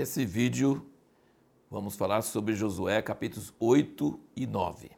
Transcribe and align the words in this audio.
Nesse 0.00 0.24
vídeo, 0.24 0.86
vamos 1.70 1.94
falar 1.94 2.22
sobre 2.22 2.54
Josué 2.54 3.02
capítulos 3.02 3.52
8 3.60 4.18
e 4.34 4.46
9. 4.46 4.90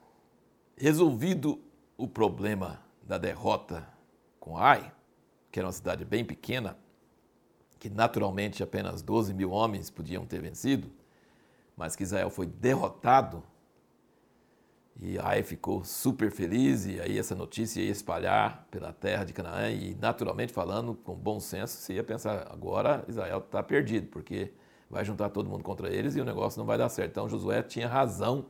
Resolvido 0.77 1.61
o 1.97 2.07
problema 2.07 2.81
da 3.03 3.19
derrota 3.19 3.85
com 4.39 4.57
Ai, 4.57 4.93
que 5.51 5.59
era 5.59 5.67
uma 5.67 5.73
cidade 5.73 6.05
bem 6.05 6.25
pequena, 6.25 6.79
que 7.81 7.91
naturalmente 7.91 8.63
apenas 8.63 9.03
12 9.03 9.35
mil 9.35 9.51
homens 9.51 9.91
podiam 9.91 10.25
ter 10.25 10.41
vencido, 10.41 10.89
mas 11.77 11.97
que 11.97 12.05
Israel 12.05 12.31
foi 12.31 12.47
derrotado, 12.47 13.43
e 15.01 15.19
Ai 15.19 15.43
ficou 15.43 15.83
super 15.83 16.31
feliz, 16.31 16.87
e 16.87 17.01
aí 17.01 17.19
essa 17.19 17.35
notícia 17.35 17.81
ia 17.81 17.91
espalhar 17.91 18.69
pela 18.71 18.93
terra 18.93 19.25
de 19.25 19.33
Canaã, 19.33 19.69
e 19.69 19.97
naturalmente 19.97 20.53
falando, 20.53 20.95
com 20.95 21.17
bom 21.17 21.41
senso, 21.41 21.77
você 21.77 21.95
ia 21.95 22.05
pensar, 22.05 22.47
agora 22.53 23.05
Israel 23.09 23.39
está 23.39 23.65
perdido, 23.65 24.07
porque 24.07 24.53
vai 24.93 25.05
juntar 25.07 25.31
todo 25.31 25.49
mundo 25.49 25.65
contra 25.65 25.89
eles 25.89 26.15
e 26.15 26.21
o 26.21 26.25
negócio 26.25 26.59
não 26.59 26.67
vai 26.67 26.77
dar 26.77 26.91
certo. 26.91 27.13
Então 27.13 27.29
Josué 27.29 27.63
tinha 27.63 27.89
razão 27.89 28.45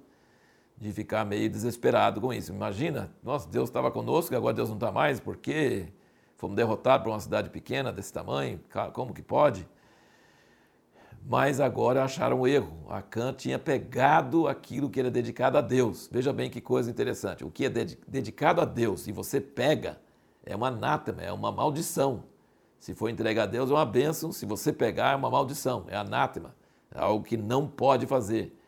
de 0.77 0.93
ficar 0.93 1.25
meio 1.25 1.49
desesperado 1.49 2.21
com 2.21 2.33
isso. 2.33 2.53
Imagina, 2.53 3.13
nossa, 3.23 3.49
Deus 3.49 3.69
estava 3.69 3.93
conosco 3.93 4.35
e 4.35 4.37
agora 4.37 4.53
Deus 4.53 4.69
não 4.69 4.77
está 4.77 4.91
mais, 4.91 5.21
por 5.21 5.37
quê? 5.37 5.93
Fomos 6.37 6.57
derrotados 6.57 7.05
por 7.05 7.11
uma 7.11 7.21
cidade 7.21 7.49
pequena 7.49 7.93
desse 7.93 8.13
tamanho, 8.13 8.61
como 8.93 9.15
que 9.15 9.23
pode? 9.23 9.69
Mas 11.25 11.61
agora 11.61 12.03
acharam 12.03 12.41
um 12.41 12.47
erro. 12.49 12.85
Acã 12.89 13.33
tinha 13.33 13.57
pegado 13.57 14.49
aquilo 14.49 14.91
que 14.91 14.99
era 14.99 15.09
dedicado 15.09 15.57
a 15.57 15.61
Deus. 15.61 16.09
Veja 16.11 16.33
bem 16.33 16.51
que 16.51 16.61
coisa 16.61 16.91
interessante. 16.91 17.45
O 17.45 17.51
que 17.51 17.67
é 17.67 17.71
dedicado 17.71 18.61
a 18.61 18.65
Deus 18.65 19.07
e 19.07 19.13
você 19.13 19.41
pega 19.41 20.01
é 20.45 20.57
uma 20.57 20.67
anátema, 20.67 21.23
é 21.23 21.33
uma 21.33 21.53
maldição. 21.53 22.25
Se 22.83 22.97
for 22.97 23.09
entregar 23.09 23.45
a 23.45 23.47
Deus 23.47 23.71
é 23.71 23.75
uma 23.75 23.87
bênção, 23.87 24.33
se 24.33 24.45
você 24.45 24.73
pegar 24.73 25.13
é 25.13 25.15
uma 25.15 25.31
maldição, 25.31 25.85
é 25.87 25.97
anátema, 25.97 26.53
é 26.93 26.99
algo 26.99 27.25
que 27.25 27.37
não 27.37 27.65
pode 27.65 28.09
fazer. 28.09 28.59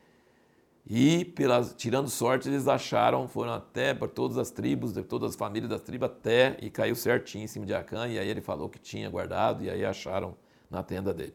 E 0.87 1.25
pelas, 1.25 1.75
tirando 1.75 2.09
sorte, 2.09 2.49
eles 2.49 2.69
acharam, 2.69 3.27
foram 3.27 3.55
até 3.55 3.93
por 3.93 4.09
todas 4.09 4.39
as 4.39 4.53
tribos, 4.53 4.93
de 4.93 5.03
todas 5.03 5.31
as 5.31 5.37
famílias 5.37 5.69
das 5.69 5.81
tribos, 5.81 6.07
até 6.09 6.57
e 6.63 6.71
caiu 6.71 6.95
certinho 6.95 7.43
em 7.43 7.49
cima 7.49 7.67
de 7.67 7.75
Acã, 7.75 8.07
e 8.07 8.17
aí 8.17 8.29
ele 8.29 8.41
falou 8.41 8.69
que 8.69 8.79
tinha 8.79 9.11
guardado, 9.11 9.65
e 9.65 9.69
aí 9.69 9.85
acharam 9.85 10.37
na 10.71 10.81
tenda 10.81 11.13
dele. 11.13 11.35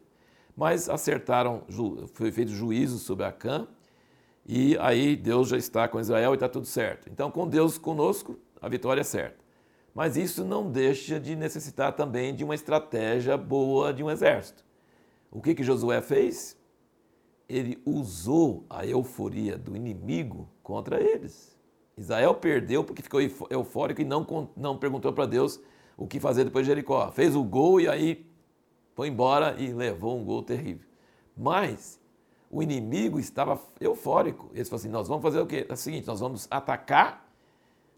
Mas 0.55 0.87
acertaram, 0.87 1.63
foi 2.13 2.31
feito 2.31 2.51
juízo 2.51 2.97
sobre 2.97 3.25
Acã, 3.25 3.67
e 4.45 4.77
aí 4.77 5.17
Deus 5.17 5.49
já 5.49 5.57
está 5.57 5.85
com 5.85 5.99
Israel 5.99 6.31
e 6.31 6.35
está 6.35 6.47
tudo 6.47 6.65
certo. 6.65 7.09
Então, 7.11 7.29
com 7.29 7.45
Deus 7.45 7.77
conosco, 7.77 8.39
a 8.61 8.69
vitória 8.69 9.01
é 9.01 9.03
certa. 9.03 9.48
Mas 9.99 10.15
isso 10.15 10.45
não 10.45 10.71
deixa 10.71 11.19
de 11.19 11.35
necessitar 11.35 11.91
também 11.91 12.33
de 12.33 12.41
uma 12.41 12.55
estratégia 12.55 13.35
boa 13.35 13.93
de 13.93 14.01
um 14.01 14.09
exército. 14.09 14.63
O 15.29 15.41
que, 15.41 15.53
que 15.53 15.61
Josué 15.61 16.01
fez? 16.01 16.57
Ele 17.49 17.77
usou 17.85 18.65
a 18.69 18.85
euforia 18.85 19.57
do 19.57 19.75
inimigo 19.75 20.47
contra 20.63 21.01
eles. 21.01 21.53
Israel 21.97 22.33
perdeu 22.33 22.81
porque 22.81 23.01
ficou 23.01 23.19
eufórico 23.49 23.99
e 23.99 24.05
não, 24.05 24.25
não 24.55 24.77
perguntou 24.77 25.11
para 25.11 25.25
Deus 25.25 25.59
o 25.97 26.07
que 26.07 26.17
fazer 26.17 26.45
depois 26.45 26.65
de 26.65 26.71
Jericó. 26.71 27.11
Fez 27.11 27.35
o 27.35 27.43
gol 27.43 27.81
e 27.81 27.89
aí 27.89 28.25
foi 28.95 29.09
embora 29.09 29.53
e 29.59 29.73
levou 29.73 30.17
um 30.17 30.23
gol 30.23 30.43
terrível. 30.43 30.87
Mas 31.35 31.99
o 32.49 32.63
inimigo 32.63 33.19
estava 33.19 33.59
eufórico. 33.81 34.49
Eles 34.53 34.69
falaram 34.69 34.81
assim: 34.81 34.93
nós 34.93 35.09
vamos 35.09 35.23
fazer 35.23 35.41
o 35.41 35.45
quê? 35.45 35.65
É 35.67 35.73
o 35.73 35.75
seguinte, 35.75 36.07
nós 36.07 36.21
vamos 36.21 36.47
atacar 36.49 37.28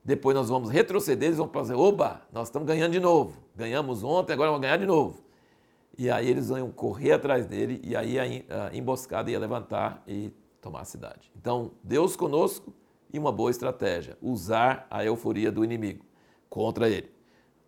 depois 0.03 0.35
nós 0.35 0.49
vamos 0.49 0.69
retroceder, 0.69 1.27
eles 1.27 1.37
vão 1.37 1.47
fazer, 1.47 1.75
oba, 1.75 2.21
nós 2.31 2.47
estamos 2.47 2.67
ganhando 2.67 2.93
de 2.93 2.99
novo. 2.99 3.37
Ganhamos 3.55 4.03
ontem, 4.03 4.33
agora 4.33 4.49
vamos 4.49 4.61
ganhar 4.61 4.77
de 4.77 4.85
novo. 4.85 5.23
E 5.97 6.09
aí 6.09 6.27
eles 6.27 6.49
vão 6.49 6.71
correr 6.71 7.11
atrás 7.11 7.45
dele 7.45 7.79
e 7.83 7.95
aí 7.95 8.17
a 8.19 8.75
emboscada 8.75 9.29
ia 9.29 9.37
levantar 9.37 10.01
e 10.07 10.31
tomar 10.59 10.81
a 10.81 10.85
cidade. 10.85 11.31
Então, 11.35 11.71
Deus 11.83 12.15
conosco 12.15 12.73
e 13.13 13.19
uma 13.19 13.31
boa 13.31 13.51
estratégia, 13.51 14.17
usar 14.21 14.87
a 14.89 15.05
euforia 15.05 15.51
do 15.51 15.63
inimigo 15.63 16.05
contra 16.49 16.89
ele. 16.89 17.11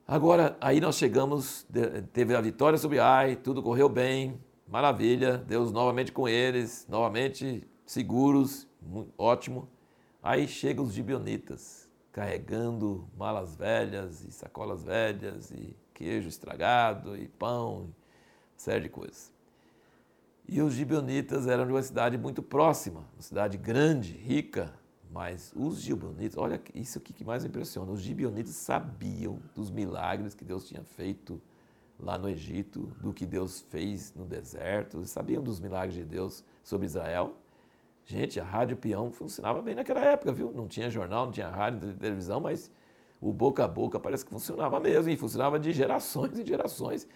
Agora, 0.08 0.58
aí 0.59 0.81
nós 0.81 0.96
chegamos, 0.96 1.68
teve 2.12 2.35
a 2.35 2.41
vitória 2.41 2.78
sobre 2.78 3.00
Ai, 3.00 3.35
tudo 3.35 3.62
correu 3.62 3.88
bem, 3.88 4.40
maravilha, 4.68 5.38
Deus 5.38 5.72
novamente 5.72 6.12
com 6.12 6.28
eles, 6.28 6.88
novamente 6.90 7.68
seguros, 7.85 8.68
ótimo. 9.18 9.69
Aí 10.22 10.47
chegam 10.47 10.85
os 10.85 10.94
gibionitas 10.94 11.83
carregando 12.13 13.09
malas 13.18 13.56
velhas 13.56 14.24
e 14.24 14.31
sacolas 14.31 14.84
velhas 14.84 15.50
e 15.50 15.75
queijo 15.94 16.29
estragado 16.29 17.18
e 17.18 17.28
pão, 17.28 17.90
série 18.56 18.84
de 18.84 18.90
coisas. 18.90 19.34
E 20.47 20.62
os 20.62 20.75
gibeonitas 20.75 21.47
eram 21.47 21.66
de 21.66 21.72
uma 21.72 21.81
cidade 21.81 22.18
muito 22.18 22.44
próxima, 22.44 23.03
uma 23.13 23.22
cidade 23.22 23.57
grande, 23.57 24.12
rica, 24.13 24.72
mas 25.12 25.52
os 25.56 25.81
gibeonitas, 25.81 26.38
olha 26.38 26.62
isso 26.75 27.00
aqui 27.00 27.13
que 27.13 27.25
mais 27.25 27.44
impressiona, 27.46 27.91
os 27.91 28.02
gibeonitas 28.02 28.53
sabiam 28.56 29.40
dos 29.56 29.72
milagres 29.72 30.35
que 30.35 30.46
Deus 30.46 30.68
tinha 30.68 30.84
feito 30.84 31.41
lá 32.00 32.18
no 32.18 32.29
Egito, 32.29 32.91
do 33.02 33.13
que 33.13 33.25
Deus 33.25 33.62
fez 33.62 34.13
no 34.16 34.25
deserto, 34.25 35.03
sabiam 35.06 35.41
dos 35.41 35.59
milagres 35.59 35.96
de 35.96 36.03
Deus 36.03 36.44
sobre 36.63 36.85
Israel, 36.85 37.35
Gente, 38.06 38.40
a 38.40 38.44
rádio 38.44 38.75
peão 38.75 39.12
funcionava 39.12 39.62
bem 39.62 39.75
naquela 39.75 40.02
época, 40.02 40.31
viu? 40.34 40.52
Não 40.52 40.68
tinha 40.68 40.90
jornal, 40.90 41.25
não 41.25 41.31
tinha 41.31 41.50
rádio, 41.50 41.88
não 41.88 41.96
televisão, 41.96 42.40
mas 42.40 42.69
o 43.22 43.31
boca 43.31 43.64
a 43.64 43.68
boca 43.68 44.00
parece 44.00 44.25
que 44.25 44.31
funcionava 44.31 44.80
mesmo, 44.80 45.09
e 45.09 45.16
funcionava 45.16 45.58
de 45.58 45.72
gerações 45.72 46.38
e 46.40 46.46
gerações. 46.46 47.08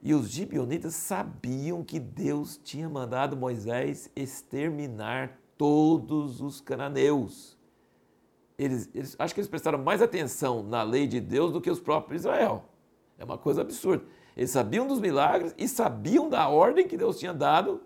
E 0.00 0.14
os 0.14 0.28
gibionitas 0.28 0.94
sabiam 0.94 1.82
que 1.84 1.98
Deus 1.98 2.60
tinha 2.62 2.88
mandado 2.88 3.36
Moisés 3.36 4.10
exterminar 4.14 5.38
todos 5.56 6.40
os 6.40 6.60
cananeus. 6.60 7.56
Eles, 8.58 8.90
eles, 8.94 9.16
acho 9.18 9.34
que 9.34 9.40
eles 9.40 9.48
prestaram 9.48 9.78
mais 9.78 10.02
atenção 10.02 10.62
na 10.62 10.82
lei 10.82 11.06
de 11.06 11.20
Deus 11.20 11.52
do 11.52 11.60
que 11.60 11.70
os 11.70 11.80
próprios 11.80 12.22
Israel. 12.22 12.64
É 13.18 13.24
uma 13.24 13.38
coisa 13.38 13.60
absurda. 13.60 14.04
Eles 14.36 14.50
sabiam 14.50 14.86
dos 14.86 15.00
milagres 15.00 15.54
e 15.58 15.68
sabiam 15.68 16.28
da 16.28 16.48
ordem 16.48 16.86
que 16.86 16.96
Deus 16.96 17.18
tinha 17.18 17.34
dado 17.34 17.80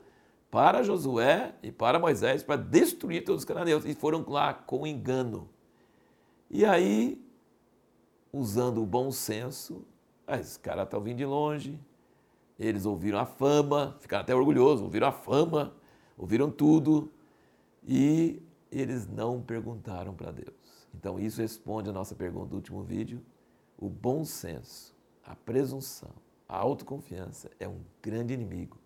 para 0.56 0.82
Josué 0.82 1.54
e 1.62 1.70
para 1.70 1.98
Moisés 1.98 2.42
para 2.42 2.56
destruir 2.56 3.22
todos 3.24 3.42
os 3.42 3.44
cananeus. 3.44 3.84
E 3.84 3.94
foram 3.94 4.24
lá 4.26 4.54
com 4.54 4.86
engano. 4.86 5.50
E 6.50 6.64
aí, 6.64 7.22
usando 8.32 8.82
o 8.82 8.86
bom 8.86 9.10
senso, 9.10 9.84
ah, 10.26 10.38
esses 10.38 10.56
caras 10.56 10.84
estão 10.84 10.98
vindo 11.02 11.18
de 11.18 11.26
longe, 11.26 11.78
eles 12.58 12.86
ouviram 12.86 13.18
a 13.18 13.26
fama, 13.26 13.98
ficaram 14.00 14.22
até 14.22 14.34
orgulhosos, 14.34 14.80
ouviram 14.80 15.08
a 15.08 15.12
fama, 15.12 15.76
ouviram 16.16 16.50
tudo 16.50 17.12
e 17.86 18.42
eles 18.72 19.06
não 19.06 19.42
perguntaram 19.42 20.14
para 20.14 20.32
Deus. 20.32 20.88
Então, 20.94 21.20
isso 21.20 21.42
responde 21.42 21.90
a 21.90 21.92
nossa 21.92 22.14
pergunta 22.14 22.46
do 22.46 22.56
último 22.56 22.82
vídeo. 22.82 23.20
O 23.76 23.90
bom 23.90 24.24
senso, 24.24 24.96
a 25.22 25.36
presunção, 25.36 26.14
a 26.48 26.56
autoconfiança 26.56 27.50
é 27.60 27.68
um 27.68 27.82
grande 28.00 28.32
inimigo 28.32 28.78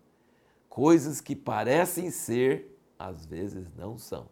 Coisas 0.71 1.19
que 1.19 1.35
parecem 1.35 2.09
ser, 2.09 2.79
às 2.97 3.25
vezes 3.25 3.67
não 3.75 3.97
são. 3.97 4.29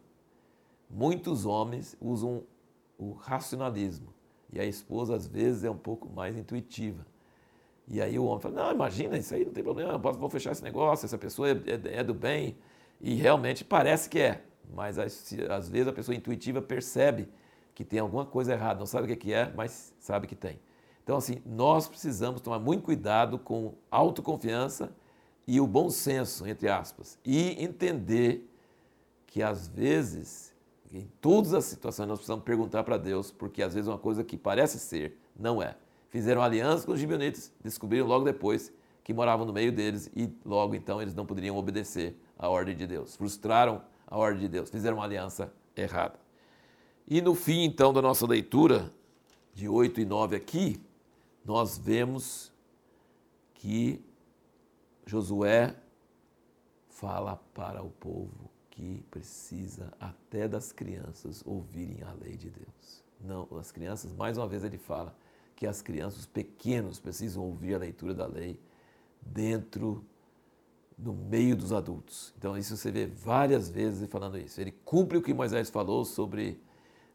Muitos 0.88 1.44
homens 1.44 1.94
usam 2.00 2.44
o 2.96 3.12
racionalismo 3.12 4.14
e 4.50 4.58
a 4.58 4.64
esposa, 4.64 5.14
às 5.14 5.26
vezes, 5.26 5.64
é 5.64 5.70
um 5.70 5.76
pouco 5.76 6.08
mais 6.08 6.38
intuitiva. 6.38 7.04
E 7.86 8.00
aí 8.00 8.18
o 8.18 8.24
homem 8.24 8.40
fala: 8.40 8.54
Não, 8.54 8.72
imagina, 8.72 9.18
isso 9.18 9.34
aí 9.34 9.44
não 9.44 9.52
tem 9.52 9.62
problema, 9.62 9.98
posso, 9.98 10.18
vou 10.18 10.30
fechar 10.30 10.52
esse 10.52 10.64
negócio, 10.64 11.04
essa 11.04 11.18
pessoa 11.18 11.50
é, 11.50 11.52
é, 11.52 11.98
é 11.98 12.02
do 12.02 12.14
bem. 12.14 12.56
E 13.02 13.12
realmente 13.12 13.62
parece 13.62 14.08
que 14.08 14.18
é, 14.18 14.42
mas 14.74 14.98
às 14.98 15.68
vezes 15.68 15.88
a 15.88 15.92
pessoa 15.92 16.14
intuitiva 16.14 16.62
percebe 16.62 17.28
que 17.74 17.84
tem 17.84 17.98
alguma 17.98 18.24
coisa 18.24 18.54
errada, 18.54 18.78
não 18.78 18.86
sabe 18.86 19.12
o 19.12 19.14
que 19.14 19.30
é, 19.30 19.52
mas 19.54 19.94
sabe 20.00 20.26
que 20.26 20.34
tem. 20.34 20.58
Então, 21.04 21.18
assim, 21.18 21.42
nós 21.44 21.86
precisamos 21.86 22.40
tomar 22.40 22.58
muito 22.58 22.82
cuidado 22.82 23.38
com 23.38 23.74
autoconfiança 23.90 24.90
e 25.46 25.60
o 25.60 25.66
bom 25.66 25.90
senso, 25.90 26.46
entre 26.46 26.68
aspas, 26.68 27.18
e 27.24 27.62
entender 27.62 28.48
que 29.26 29.42
às 29.42 29.68
vezes, 29.68 30.54
em 30.92 31.08
todas 31.20 31.54
as 31.54 31.64
situações, 31.64 32.08
nós 32.08 32.18
precisamos 32.18 32.44
perguntar 32.44 32.84
para 32.84 32.96
Deus, 32.96 33.30
porque 33.30 33.62
às 33.62 33.74
vezes 33.74 33.88
uma 33.88 33.98
coisa 33.98 34.24
que 34.24 34.36
parece 34.36 34.78
ser, 34.78 35.16
não 35.38 35.62
é. 35.62 35.76
Fizeram 36.08 36.42
aliança 36.42 36.84
com 36.84 36.92
os 36.92 37.00
gibeonitas, 37.00 37.52
descobriram 37.62 38.06
logo 38.06 38.24
depois 38.24 38.72
que 39.04 39.14
moravam 39.14 39.46
no 39.46 39.52
meio 39.52 39.72
deles 39.72 40.10
e 40.14 40.32
logo 40.44 40.74
então 40.74 41.00
eles 41.00 41.14
não 41.14 41.24
poderiam 41.24 41.56
obedecer 41.56 42.16
à 42.38 42.48
ordem 42.48 42.76
de 42.76 42.86
Deus. 42.86 43.16
Frustraram 43.16 43.82
a 44.06 44.18
ordem 44.18 44.40
de 44.40 44.48
Deus, 44.48 44.70
fizeram 44.70 44.96
uma 44.96 45.04
aliança 45.04 45.52
errada. 45.76 46.18
E 47.06 47.20
no 47.20 47.34
fim 47.34 47.62
então 47.64 47.92
da 47.92 48.02
nossa 48.02 48.26
leitura, 48.26 48.92
de 49.54 49.68
8 49.68 50.00
e 50.00 50.04
9 50.04 50.36
aqui, 50.36 50.80
nós 51.44 51.76
vemos 51.76 52.52
que 53.54 54.02
Josué 55.06 55.74
fala 56.88 57.36
para 57.54 57.82
o 57.82 57.90
povo 57.90 58.50
que 58.70 59.04
precisa 59.10 59.92
até 59.98 60.46
das 60.46 60.72
crianças 60.72 61.42
ouvirem 61.44 62.02
a 62.02 62.12
lei 62.12 62.36
de 62.36 62.50
Deus. 62.50 63.02
Não, 63.20 63.46
as 63.58 63.70
crianças, 63.70 64.12
mais 64.12 64.38
uma 64.38 64.48
vez 64.48 64.64
ele 64.64 64.78
fala 64.78 65.14
que 65.54 65.66
as 65.66 65.82
crianças, 65.82 66.20
os 66.20 66.26
pequenos, 66.26 66.98
precisam 66.98 67.44
ouvir 67.44 67.74
a 67.74 67.78
leitura 67.78 68.14
da 68.14 68.26
lei 68.26 68.58
dentro 69.20 70.04
no 70.96 71.12
meio 71.12 71.56
dos 71.56 71.72
adultos. 71.72 72.32
Então, 72.38 72.56
isso 72.56 72.76
você 72.76 72.90
vê 72.90 73.06
várias 73.06 73.68
vezes 73.68 74.00
ele 74.00 74.10
falando 74.10 74.38
isso. 74.38 74.60
Ele 74.60 74.72
cumpre 74.84 75.18
o 75.18 75.22
que 75.22 75.32
Moisés 75.32 75.70
falou 75.70 76.04
sobre 76.04 76.60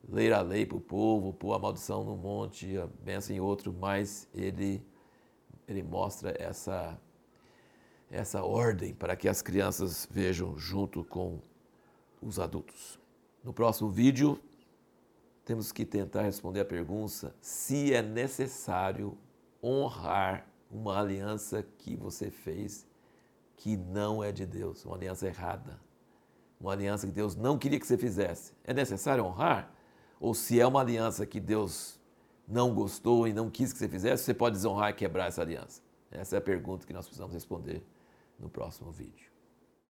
ler 0.08 0.34
a 0.34 0.42
lei 0.42 0.66
para 0.66 0.78
o 0.78 0.82
povo, 0.82 1.34
pôr 1.34 1.54
a 1.54 1.60
maldição 1.60 2.04
no 2.04 2.16
monte, 2.16 2.78
a 2.78 2.88
bênção 3.04 3.36
em 3.36 3.40
outro, 3.40 3.74
mas 3.74 4.28
ele, 4.34 4.84
ele 5.68 5.84
mostra 5.84 6.36
essa, 6.40 7.00
essa 8.16 8.44
ordem 8.44 8.94
para 8.94 9.16
que 9.16 9.28
as 9.28 9.42
crianças 9.42 10.08
vejam 10.10 10.58
junto 10.58 11.04
com 11.04 11.40
os 12.22 12.40
adultos. 12.40 12.98
No 13.44 13.54
próximo 13.54 13.90
vídeo, 13.90 14.40
temos 15.44 15.72
que 15.72 15.86
tentar 15.86 16.22
responder 16.22 16.62
a 16.62 16.66
pergunta 16.66 17.36
se 17.42 17.94
é 17.94 18.02
necessário 18.02 19.18
honrar 19.62 20.48
uma 20.72 21.00
aliança 21.00 21.64
que 21.78 21.96
você 21.96 22.32
fez 22.32 22.88
que 23.58 23.78
não 23.78 24.24
é 24.24 24.32
de 24.32 24.46
Deus, 24.46 24.86
uma 24.86 24.96
aliança 24.96 25.28
errada, 25.28 25.80
uma 26.60 26.72
aliança 26.72 27.06
que 27.06 27.14
Deus 27.14 27.36
não 27.36 27.58
queria 27.58 27.80
que 27.80 27.86
você 27.86 27.98
fizesse. 27.98 28.54
É 28.64 28.74
necessário 28.74 29.24
honrar? 29.26 29.72
Ou 30.20 30.34
se 30.34 30.60
é 30.60 30.66
uma 30.66 30.82
aliança 30.82 31.26
que 31.26 31.40
Deus 31.40 32.00
não 32.48 32.74
gostou 32.74 33.28
e 33.28 33.34
não 33.34 33.50
quis 33.50 33.74
que 33.74 33.80
você 33.80 33.90
fizesse, 33.90 34.24
você 34.24 34.34
pode 34.34 34.56
desonrar 34.56 34.90
e 34.90 34.94
quebrar 34.94 35.28
essa 35.28 35.42
aliança? 35.42 35.82
Essa 36.10 36.38
é 36.38 36.40
a 36.40 36.42
pergunta 36.42 36.88
que 36.88 36.94
nós 36.94 37.06
precisamos 37.06 37.34
responder 37.34 37.84
no 38.40 38.50
próximo 38.50 38.92
vídeo. 38.92 39.35